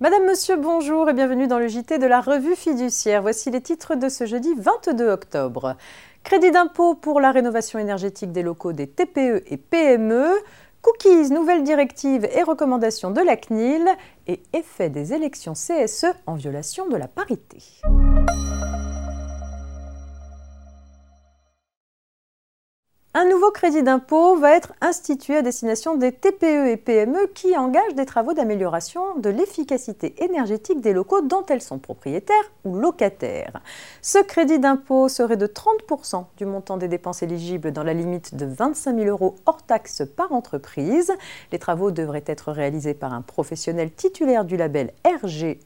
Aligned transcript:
Madame, 0.00 0.26
Monsieur, 0.26 0.54
bonjour 0.54 1.10
et 1.10 1.12
bienvenue 1.12 1.48
dans 1.48 1.58
le 1.58 1.66
JT 1.66 1.98
de 1.98 2.06
la 2.06 2.20
revue 2.20 2.54
fiduciaire. 2.54 3.20
Voici 3.20 3.50
les 3.50 3.60
titres 3.60 3.96
de 3.96 4.08
ce 4.08 4.26
jeudi 4.26 4.54
22 4.56 5.08
octobre. 5.08 5.74
Crédit 6.22 6.52
d'impôt 6.52 6.94
pour 6.94 7.20
la 7.20 7.32
rénovation 7.32 7.80
énergétique 7.80 8.30
des 8.30 8.44
locaux 8.44 8.72
des 8.72 8.86
TPE 8.86 9.42
et 9.44 9.56
PME, 9.56 10.28
cookies, 10.82 11.32
nouvelles 11.32 11.64
directives 11.64 12.28
et 12.32 12.44
recommandations 12.44 13.10
de 13.10 13.22
la 13.22 13.36
CNIL 13.36 13.88
et 14.28 14.40
effet 14.52 14.88
des 14.88 15.14
élections 15.14 15.54
CSE 15.54 16.06
en 16.26 16.34
violation 16.34 16.86
de 16.86 16.96
la 16.96 17.08
parité. 17.08 17.58
Un 23.14 23.24
nouveau 23.24 23.50
crédit 23.50 23.82
d'impôt 23.82 24.36
va 24.36 24.54
être 24.54 24.74
institué 24.82 25.38
à 25.38 25.42
destination 25.42 25.96
des 25.96 26.12
TPE 26.12 26.68
et 26.68 26.76
PME 26.76 27.28
qui 27.34 27.56
engagent 27.56 27.94
des 27.94 28.04
travaux 28.04 28.34
d'amélioration 28.34 29.16
de 29.16 29.30
l'efficacité 29.30 30.14
énergétique 30.22 30.82
des 30.82 30.92
locaux 30.92 31.22
dont 31.22 31.44
elles 31.48 31.62
sont 31.62 31.78
propriétaires 31.78 32.36
ou 32.64 32.76
locataires. 32.76 33.62
Ce 34.02 34.18
crédit 34.18 34.58
d'impôt 34.58 35.08
serait 35.08 35.38
de 35.38 35.46
30% 35.46 36.26
du 36.36 36.44
montant 36.44 36.76
des 36.76 36.86
dépenses 36.86 37.22
éligibles 37.22 37.72
dans 37.72 37.82
la 37.82 37.94
limite 37.94 38.34
de 38.34 38.44
25 38.44 38.96
000 38.96 39.08
euros 39.08 39.36
hors 39.46 39.62
taxes 39.62 40.02
par 40.14 40.32
entreprise. 40.32 41.10
Les 41.50 41.58
travaux 41.58 41.90
devraient 41.90 42.24
être 42.26 42.52
réalisés 42.52 42.94
par 42.94 43.14
un 43.14 43.22
professionnel 43.22 43.90
titulaire 43.90 44.44
du 44.44 44.58
label 44.58 44.92
RGE. 45.06 45.56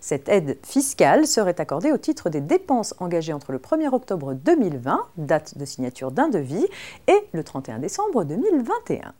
Cette 0.00 0.28
aide 0.28 0.58
fiscale 0.62 1.26
serait 1.26 1.60
accordée 1.62 1.92
au 1.92 1.98
titre 1.98 2.28
des 2.28 2.42
dépenses 2.42 2.94
engagées 2.98 3.32
entre 3.32 3.52
le 3.52 3.58
1er 3.58 3.88
octobre 3.88 4.34
2020, 4.34 5.00
date 5.16 5.56
de 5.56 5.64
signature 5.64 6.12
d'un 6.12 6.28
devis, 6.28 6.68
et 7.06 7.26
le 7.32 7.44
31 7.44 7.78
décembre 7.78 8.24
2021. 8.24 9.14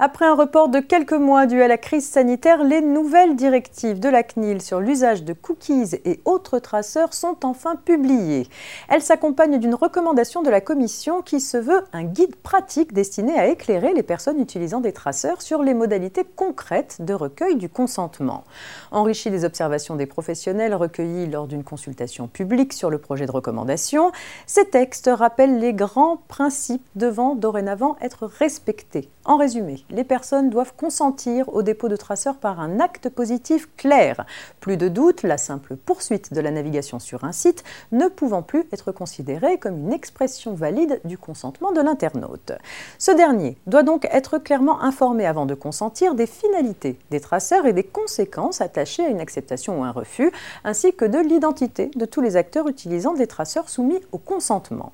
Après 0.00 0.26
un 0.26 0.34
report 0.34 0.70
de 0.70 0.80
quelques 0.80 1.12
mois 1.12 1.46
dû 1.46 1.62
à 1.62 1.68
la 1.68 1.78
crise 1.78 2.04
sanitaire, 2.04 2.64
les 2.64 2.80
nouvelles 2.80 3.36
directives 3.36 4.00
de 4.00 4.08
la 4.08 4.24
CNIL 4.24 4.60
sur 4.60 4.80
l'usage 4.80 5.22
de 5.22 5.32
cookies 5.32 5.94
et 6.04 6.20
autres 6.24 6.58
traceurs 6.58 7.14
sont 7.14 7.36
enfin 7.44 7.76
publiées. 7.76 8.48
Elles 8.88 9.02
s'accompagnent 9.02 9.60
d'une 9.60 9.76
recommandation 9.76 10.42
de 10.42 10.50
la 10.50 10.60
Commission 10.60 11.22
qui 11.22 11.38
se 11.38 11.56
veut 11.56 11.84
un 11.92 12.02
guide 12.02 12.34
pratique 12.34 12.92
destiné 12.92 13.38
à 13.38 13.46
éclairer 13.46 13.94
les 13.94 14.02
personnes 14.02 14.40
utilisant 14.40 14.80
des 14.80 14.92
traceurs 14.92 15.40
sur 15.40 15.62
les 15.62 15.74
modalités 15.74 16.24
concrètes 16.24 16.96
de 16.98 17.14
recueil 17.14 17.54
du 17.54 17.68
consentement. 17.68 18.42
Enrichi 18.90 19.30
des 19.30 19.44
observations 19.44 19.94
des 19.94 20.06
professionnels 20.06 20.74
recueillies 20.74 21.28
lors 21.28 21.46
d'une 21.46 21.62
consultation 21.62 22.26
publique 22.26 22.72
sur 22.72 22.90
le 22.90 22.98
projet 22.98 23.26
de 23.26 23.32
recommandation, 23.32 24.10
ces 24.46 24.64
textes 24.64 25.08
rappellent 25.12 25.60
les 25.60 25.72
grands 25.72 26.16
principes 26.26 26.84
devant 26.96 27.36
dorénavant 27.36 27.94
être 28.00 28.26
respectés. 28.26 29.08
En 29.24 29.36
résumé, 29.36 29.83
les 29.90 30.04
personnes 30.04 30.50
doivent 30.50 30.74
consentir 30.76 31.48
au 31.54 31.62
dépôt 31.62 31.88
de 31.88 31.96
traceurs 31.96 32.36
par 32.36 32.60
un 32.60 32.80
acte 32.80 33.08
positif 33.08 33.68
clair. 33.76 34.26
Plus 34.60 34.76
de 34.76 34.88
doute, 34.88 35.22
la 35.22 35.38
simple 35.38 35.76
poursuite 35.76 36.32
de 36.32 36.40
la 36.40 36.50
navigation 36.50 36.98
sur 36.98 37.24
un 37.24 37.32
site 37.32 37.64
ne 37.92 38.08
pouvant 38.08 38.42
plus 38.42 38.66
être 38.72 38.92
considérée 38.92 39.58
comme 39.58 39.78
une 39.78 39.92
expression 39.92 40.54
valide 40.54 41.00
du 41.04 41.18
consentement 41.18 41.72
de 41.72 41.80
l'internaute. 41.80 42.52
Ce 42.98 43.10
dernier 43.10 43.56
doit 43.66 43.82
donc 43.82 44.06
être 44.10 44.38
clairement 44.38 44.80
informé 44.82 45.26
avant 45.26 45.46
de 45.46 45.54
consentir 45.54 46.14
des 46.14 46.26
finalités 46.26 46.98
des 47.10 47.20
traceurs 47.20 47.66
et 47.66 47.72
des 47.72 47.84
conséquences 47.84 48.60
attachées 48.60 49.04
à 49.04 49.08
une 49.08 49.20
acceptation 49.20 49.80
ou 49.80 49.84
un 49.84 49.90
refus, 49.90 50.32
ainsi 50.64 50.94
que 50.94 51.04
de 51.04 51.18
l'identité 51.18 51.90
de 51.94 52.04
tous 52.04 52.20
les 52.20 52.36
acteurs 52.36 52.68
utilisant 52.68 53.14
des 53.14 53.26
traceurs 53.26 53.68
soumis 53.68 54.00
au 54.12 54.18
consentement. 54.18 54.92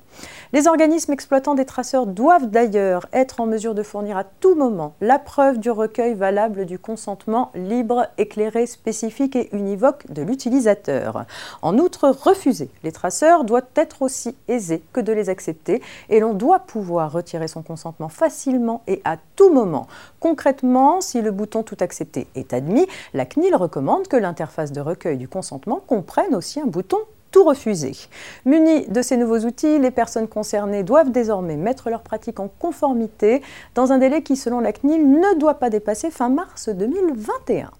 Les 0.53 0.67
organismes 0.67 1.13
exploitant 1.13 1.55
des 1.55 1.65
traceurs 1.65 2.07
doivent 2.07 2.47
d'ailleurs 2.47 3.07
être 3.13 3.39
en 3.39 3.45
mesure 3.45 3.75
de 3.75 3.83
fournir 3.83 4.17
à 4.17 4.23
tout 4.23 4.55
moment 4.55 4.80
la 5.01 5.19
preuve 5.19 5.59
du 5.59 5.71
recueil 5.71 6.13
valable 6.13 6.65
du 6.65 6.79
consentement 6.79 7.51
libre, 7.55 8.07
éclairé, 8.17 8.65
spécifique 8.65 9.35
et 9.35 9.49
univoque 9.55 10.11
de 10.11 10.21
l'utilisateur. 10.21 11.25
En 11.61 11.77
outre, 11.77 12.09
refuser 12.09 12.69
les 12.83 12.91
traceurs 12.91 13.43
doit 13.43 13.61
être 13.75 14.01
aussi 14.01 14.35
aisé 14.47 14.83
que 14.93 14.99
de 14.99 15.13
les 15.13 15.29
accepter 15.29 15.81
et 16.09 16.19
l'on 16.19 16.33
doit 16.33 16.59
pouvoir 16.59 17.11
retirer 17.11 17.47
son 17.47 17.61
consentement 17.61 18.09
facilement 18.09 18.81
et 18.87 19.01
à 19.05 19.17
tout 19.35 19.51
moment. 19.53 19.87
Concrètement, 20.19 21.01
si 21.01 21.21
le 21.21 21.31
bouton 21.31 21.63
Tout 21.63 21.77
accepter 21.79 22.27
est 22.35 22.53
admis, 22.53 22.87
la 23.13 23.25
CNIL 23.25 23.55
recommande 23.55 24.07
que 24.07 24.17
l'interface 24.17 24.71
de 24.71 24.81
recueil 24.81 25.17
du 25.17 25.27
consentement 25.27 25.81
comprenne 25.85 26.35
aussi 26.35 26.59
un 26.59 26.65
bouton 26.65 26.97
tout 27.31 27.43
refuser. 27.43 27.93
Munis 28.45 28.87
de 28.87 29.01
ces 29.01 29.17
nouveaux 29.17 29.39
outils, 29.39 29.79
les 29.79 29.91
personnes 29.91 30.27
concernées 30.27 30.83
doivent 30.83 31.11
désormais 31.11 31.55
mettre 31.55 31.89
leur 31.89 32.01
pratique 32.01 32.39
en 32.39 32.49
conformité 32.59 33.41
dans 33.75 33.91
un 33.91 33.97
délai 33.97 34.21
qui, 34.21 34.35
selon 34.35 34.59
la 34.59 34.73
CNIL, 34.73 35.09
ne 35.09 35.39
doit 35.39 35.55
pas 35.55 35.69
dépasser 35.69 36.11
fin 36.11 36.29
mars 36.29 36.69
2021. 36.69 37.71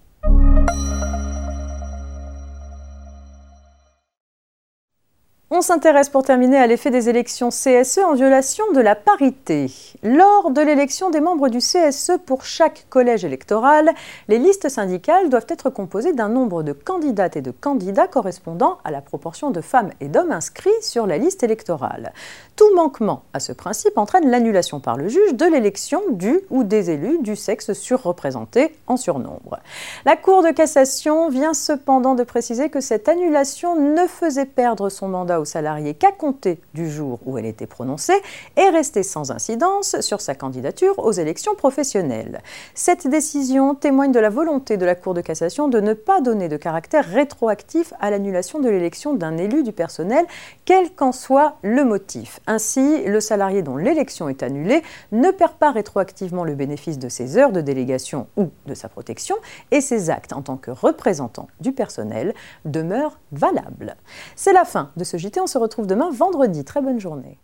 On 5.54 5.60
s'intéresse 5.60 6.08
pour 6.08 6.22
terminer 6.22 6.56
à 6.56 6.66
l'effet 6.66 6.90
des 6.90 7.10
élections 7.10 7.50
CSE 7.50 7.98
en 7.98 8.14
violation 8.14 8.64
de 8.74 8.80
la 8.80 8.94
parité. 8.94 9.70
Lors 10.02 10.50
de 10.50 10.62
l'élection 10.62 11.10
des 11.10 11.20
membres 11.20 11.50
du 11.50 11.58
CSE 11.58 12.12
pour 12.24 12.46
chaque 12.46 12.86
collège 12.88 13.26
électoral, 13.26 13.90
les 14.28 14.38
listes 14.38 14.70
syndicales 14.70 15.28
doivent 15.28 15.44
être 15.50 15.68
composées 15.68 16.14
d'un 16.14 16.30
nombre 16.30 16.62
de 16.62 16.72
candidates 16.72 17.36
et 17.36 17.42
de 17.42 17.50
candidats 17.50 18.08
correspondant 18.08 18.78
à 18.82 18.90
la 18.90 19.02
proportion 19.02 19.50
de 19.50 19.60
femmes 19.60 19.90
et 20.00 20.08
d'hommes 20.08 20.32
inscrits 20.32 20.70
sur 20.80 21.06
la 21.06 21.18
liste 21.18 21.42
électorale. 21.42 22.14
Tout 22.56 22.74
manquement 22.74 23.24
à 23.34 23.38
ce 23.38 23.52
principe 23.52 23.98
entraîne 23.98 24.30
l'annulation 24.30 24.80
par 24.80 24.96
le 24.96 25.08
juge 25.08 25.34
de 25.34 25.44
l'élection 25.44 26.00
du 26.12 26.40
ou 26.48 26.64
des 26.64 26.88
élus 26.88 27.18
du 27.18 27.36
sexe 27.36 27.74
surreprésenté 27.74 28.74
en 28.86 28.96
surnombre. 28.96 29.58
La 30.06 30.16
Cour 30.16 30.42
de 30.42 30.50
cassation 30.50 31.28
vient 31.28 31.52
cependant 31.52 32.14
de 32.14 32.24
préciser 32.24 32.70
que 32.70 32.80
cette 32.80 33.10
annulation 33.10 33.76
ne 33.76 34.06
faisait 34.06 34.46
perdre 34.46 34.88
son 34.88 35.08
mandat 35.08 35.41
au 35.42 35.44
salarié 35.44 35.94
qu'à 35.94 36.12
compter 36.12 36.60
du 36.72 36.90
jour 36.90 37.18
où 37.26 37.36
elle 37.36 37.46
était 37.46 37.66
prononcée 37.66 38.20
et 38.56 38.68
restait 38.70 39.02
sans 39.02 39.30
incidence 39.30 40.00
sur 40.00 40.20
sa 40.20 40.34
candidature 40.34 40.98
aux 40.98 41.12
élections 41.12 41.54
professionnelles. 41.54 42.40
Cette 42.74 43.06
décision 43.06 43.74
témoigne 43.74 44.12
de 44.12 44.20
la 44.20 44.30
volonté 44.30 44.76
de 44.76 44.86
la 44.86 44.94
Cour 44.94 45.14
de 45.14 45.20
cassation 45.20 45.68
de 45.68 45.80
ne 45.80 45.94
pas 45.94 46.20
donner 46.20 46.48
de 46.48 46.56
caractère 46.56 47.04
rétroactif 47.04 47.92
à 48.00 48.10
l'annulation 48.10 48.60
de 48.60 48.68
l'élection 48.68 49.14
d'un 49.14 49.36
élu 49.36 49.62
du 49.62 49.72
personnel, 49.72 50.24
quel 50.64 50.94
qu'en 50.94 51.12
soit 51.12 51.56
le 51.62 51.84
motif. 51.84 52.40
Ainsi, 52.46 53.04
le 53.04 53.20
salarié 53.20 53.62
dont 53.62 53.76
l'élection 53.76 54.28
est 54.28 54.42
annulée 54.42 54.82
ne 55.10 55.30
perd 55.30 55.54
pas 55.54 55.72
rétroactivement 55.72 56.44
le 56.44 56.54
bénéfice 56.54 56.98
de 56.98 57.08
ses 57.08 57.36
heures 57.36 57.52
de 57.52 57.60
délégation 57.60 58.28
ou 58.36 58.50
de 58.66 58.74
sa 58.74 58.88
protection 58.88 59.36
et 59.70 59.80
ses 59.80 60.10
actes 60.10 60.32
en 60.32 60.42
tant 60.42 60.56
que 60.56 60.70
représentant 60.70 61.48
du 61.60 61.72
personnel 61.72 62.34
demeurent 62.64 63.18
valables. 63.32 63.96
C'est 64.36 64.52
la 64.52 64.64
fin 64.64 64.90
de 64.96 65.04
ce 65.04 65.16
JT 65.16 65.31
on 65.40 65.46
se 65.46 65.58
retrouve 65.58 65.86
demain 65.86 66.10
vendredi. 66.10 66.64
Très 66.64 66.80
bonne 66.80 67.00
journée. 67.00 67.38